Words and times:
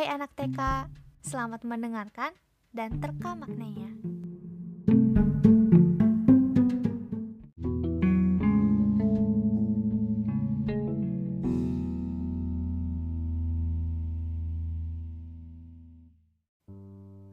Hai 0.00 0.16
anak 0.16 0.32
TK, 0.32 0.88
selamat 1.20 1.60
mendengarkan 1.68 2.32
dan 2.72 3.04
terka 3.04 3.36
maknanya. 3.36 3.92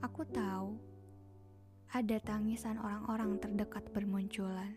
Aku 0.04 0.28
tahu 0.28 0.76
ada 1.96 2.20
tangisan 2.20 2.84
orang-orang 2.84 3.40
terdekat 3.40 3.88
bermunculan. 3.96 4.76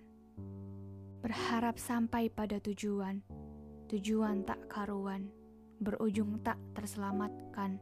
Berharap 1.26 1.74
sampai 1.74 2.30
pada 2.30 2.62
tujuan, 2.62 3.18
tujuan 3.90 4.46
tak 4.46 4.62
karuan, 4.70 5.39
berujung 5.80 6.44
tak 6.44 6.60
terselamatkan, 6.76 7.80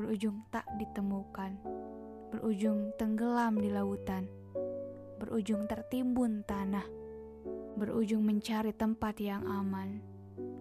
berujung 0.00 0.48
tak 0.48 0.64
ditemukan, 0.80 1.60
berujung 2.32 2.96
tenggelam 2.96 3.60
di 3.60 3.68
lautan, 3.68 4.24
berujung 5.20 5.68
tertimbun 5.68 6.40
tanah, 6.48 6.88
berujung 7.76 8.24
mencari 8.24 8.72
tempat 8.72 9.20
yang 9.20 9.44
aman, 9.44 10.00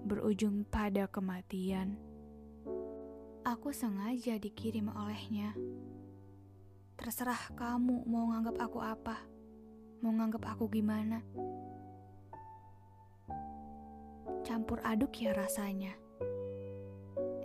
berujung 0.03 0.67
pada 0.67 1.07
kematian. 1.07 1.95
Aku 3.47 3.71
sengaja 3.71 4.35
dikirim 4.35 4.91
olehnya. 4.91 5.55
Terserah 6.99 7.55
kamu 7.55 8.03
mau 8.03 8.27
nganggap 8.35 8.59
aku 8.59 8.79
apa, 8.83 9.23
mau 10.03 10.11
nganggap 10.11 10.51
aku 10.51 10.67
gimana. 10.67 11.23
Campur 14.43 14.83
aduk 14.83 15.15
ya 15.23 15.31
rasanya. 15.31 16.02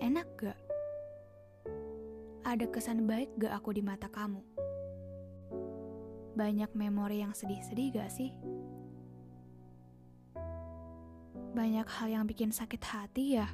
Enak 0.08 0.24
gak? 0.40 0.60
Ada 2.40 2.64
kesan 2.72 3.04
baik 3.04 3.28
gak 3.36 3.60
aku 3.60 3.76
di 3.76 3.84
mata 3.84 4.08
kamu? 4.08 4.40
Banyak 6.32 6.72
memori 6.72 7.20
yang 7.20 7.36
sedih-sedih 7.36 7.92
gak 7.92 8.08
sih? 8.08 8.32
Banyak 11.52 11.84
hal 11.84 12.08
yang 12.08 12.24
bikin 12.24 12.56
sakit 12.56 12.80
hati 12.88 13.36
ya? 13.36 13.52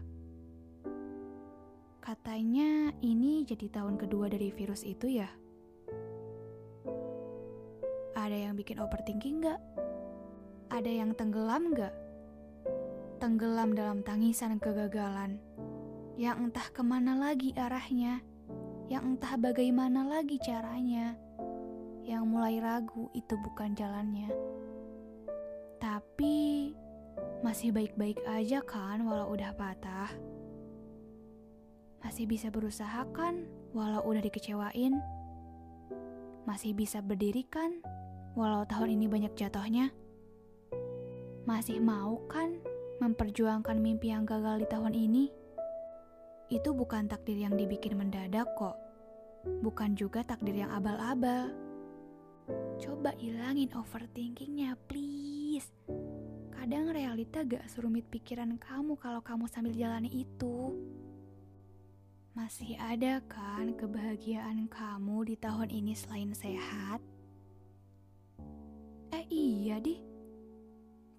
Katanya 1.98 2.94
ini 3.02 3.42
jadi 3.42 3.66
tahun 3.74 3.98
kedua 3.98 4.30
dari 4.30 4.54
virus 4.54 4.86
itu 4.86 5.10
ya? 5.10 5.26
Ada 8.14 8.46
yang 8.46 8.54
bikin 8.54 8.78
overthinking 8.78 9.42
gak? 9.42 9.58
Ada 10.70 11.02
yang 11.02 11.18
tenggelam 11.18 11.74
gak? 11.74 11.98
Tenggelam 13.18 13.74
dalam 13.74 14.06
tangisan 14.06 14.62
kegagalan. 14.62 15.42
Yang 16.14 16.36
entah 16.46 16.68
ke 16.70 16.82
mana 16.86 17.18
lagi 17.18 17.50
arahnya. 17.58 18.22
Yang 18.86 19.02
entah 19.18 19.34
bagaimana 19.34 20.06
lagi 20.06 20.38
caranya. 20.38 21.18
Yang 22.06 22.22
mulai 22.22 22.62
ragu 22.62 23.10
itu 23.18 23.34
bukan 23.34 23.74
jalannya. 23.74 24.30
Tapi 25.82 26.70
masih 27.42 27.74
baik-baik 27.74 28.22
aja 28.30 28.62
kan 28.62 29.02
walau 29.02 29.34
udah 29.34 29.50
patah. 29.58 30.14
Masih 31.98 32.30
bisa 32.30 32.46
berusaha 32.46 33.02
kan 33.10 33.50
walau 33.74 34.06
udah 34.06 34.22
dikecewain? 34.22 34.94
Masih 36.46 36.78
bisa 36.78 37.02
berdiri 37.02 37.42
kan 37.50 37.82
walau 38.38 38.62
tahun 38.70 38.94
ini 38.94 39.10
banyak 39.10 39.34
jatuhnya? 39.34 39.90
Masih 41.42 41.82
mau 41.82 42.22
kan 42.30 42.62
memperjuangkan 43.02 43.82
mimpi 43.82 44.14
yang 44.14 44.22
gagal 44.22 44.62
di 44.62 44.66
tahun 44.70 44.94
ini? 44.94 45.43
Itu 46.52 46.76
bukan 46.76 47.08
takdir 47.08 47.40
yang 47.40 47.56
dibikin 47.56 47.96
mendadak 47.96 48.48
kok. 48.56 48.76
Bukan 49.64 49.96
juga 49.96 50.24
takdir 50.24 50.64
yang 50.64 50.72
abal-abal. 50.72 51.52
Coba 52.76 53.16
ilangin 53.16 53.72
overthinkingnya, 53.72 54.76
please. 54.84 55.72
Kadang 56.52 56.92
realita 56.92 57.44
gak 57.44 57.68
serumit 57.68 58.08
pikiran 58.08 58.56
kamu 58.60 58.96
kalau 59.00 59.20
kamu 59.24 59.48
sambil 59.48 59.72
jalani 59.72 60.12
itu. 60.12 60.72
Masih 62.34 62.74
ada 62.76 63.22
kan 63.30 63.72
kebahagiaan 63.78 64.66
kamu 64.66 65.32
di 65.32 65.34
tahun 65.38 65.70
ini 65.70 65.94
selain 65.94 66.34
sehat? 66.34 66.98
Eh 69.14 69.24
iya 69.30 69.78
deh, 69.78 70.02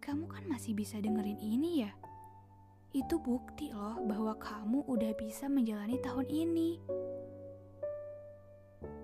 kamu 0.04 0.28
kan 0.28 0.44
masih 0.46 0.76
bisa 0.76 1.00
dengerin 1.00 1.40
ini 1.40 1.88
ya? 1.88 1.96
Itu 2.96 3.20
bukti 3.20 3.76
loh 3.76 4.00
bahwa 4.08 4.40
kamu 4.40 4.88
udah 4.88 5.12
bisa 5.20 5.52
menjalani 5.52 6.00
tahun 6.00 6.32
ini. 6.32 6.80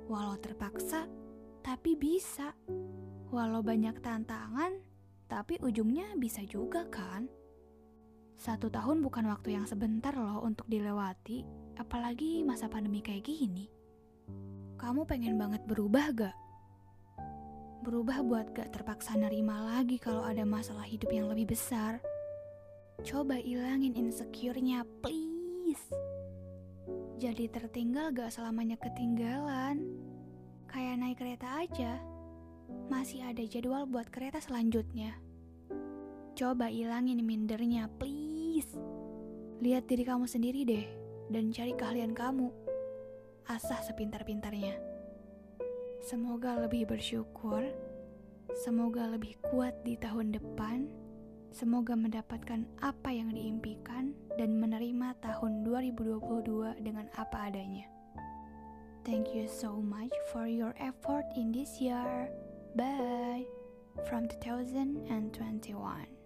Walau 0.07 0.40
terpaksa, 0.40 1.12
tapi 1.59 2.00
bisa. 2.00 2.56
Walau 3.35 3.59
banyak 3.59 4.00
tantangan, 4.00 4.79
tapi 5.28 5.59
ujungnya 5.59 6.16
bisa 6.16 6.40
juga 6.47 6.88
kan? 6.88 7.28
Satu 8.40 8.72
tahun 8.72 9.03
bukan 9.03 9.28
waktu 9.28 9.59
yang 9.59 9.68
sebentar 9.68 10.16
loh 10.16 10.40
untuk 10.40 10.72
dilewati 10.72 11.44
apalagi 11.75 12.47
masa 12.47 12.72
pandemi 12.72 13.03
kayak 13.03 13.28
gini. 13.28 13.68
Kamu 14.79 15.03
pengen 15.03 15.35
banget 15.35 15.68
berubah 15.68 16.16
gak? 16.16 16.38
Berubah 17.84 18.23
buat 18.23 18.56
gak 18.56 18.72
terpaksa 18.72 19.19
nerima 19.19 19.62
lagi 19.68 20.00
kalau 20.00 20.23
ada 20.23 20.47
masalah 20.47 20.88
hidup 20.88 21.12
yang 21.12 21.28
lebih 21.28 21.53
besar. 21.53 22.00
Coba 23.01 23.41
ilangin 23.41 23.97
insecure-nya, 23.97 24.85
please. 25.01 25.89
Jadi 27.17 27.50
tertinggal 27.50 28.13
gak 28.13 28.29
selamanya 28.29 28.78
ketinggalan. 28.78 29.81
Kayak 30.69 30.95
naik 31.01 31.17
kereta 31.17 31.66
aja. 31.66 31.97
Masih 32.94 33.25
ada 33.25 33.41
jadwal 33.41 33.90
buat 33.90 34.06
kereta 34.13 34.38
selanjutnya. 34.38 35.17
Coba 36.38 36.69
ilangin 36.69 37.25
mindernya, 37.25 37.90
please. 37.97 38.69
Lihat 39.66 39.90
diri 39.90 40.06
kamu 40.06 40.29
sendiri 40.29 40.61
deh 40.61 40.85
dan 41.34 41.50
cari 41.50 41.73
keahlian 41.73 42.13
kamu. 42.13 42.53
Asah 43.50 43.81
sepintar-pintarnya. 43.81 44.78
Semoga 46.01 46.57
lebih 46.57 46.90
bersyukur, 46.90 47.66
semoga 48.61 49.09
lebih 49.09 49.38
kuat 49.50 49.73
di 49.85 49.97
tahun 49.97 50.34
depan, 50.34 50.90
semoga 51.51 51.94
mendapatkan 51.95 52.63
apa 52.79 53.12
yang 53.12 53.31
diimpikan 53.31 54.16
dan 54.39 54.57
menerima 54.57 55.16
tahun 55.19 55.67
2022 55.67 56.79
dengan 56.84 57.12
apa 57.19 57.51
adanya. 57.51 57.88
Thank 59.03 59.34
you 59.34 59.50
so 59.50 59.81
much 59.81 60.13
for 60.31 60.45
your 60.47 60.72
effort 60.79 61.25
in 61.35 61.51
this 61.51 61.81
year. 61.81 62.29
Bye 62.78 63.50
from 64.07 64.31
2021. 64.40 66.20